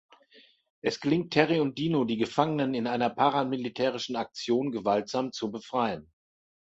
Es 0.81 0.99
gelingt 0.99 1.31
Terry 1.31 1.59
und 1.59 1.77
Dino, 1.77 2.05
die 2.05 2.17
Gefangenen 2.17 2.73
in 2.73 2.87
einer 2.87 3.11
paramilitärischen 3.11 4.15
Aktion 4.15 4.71
gewaltsam 4.71 5.31
zu 5.31 5.51
befreien. 5.51 6.11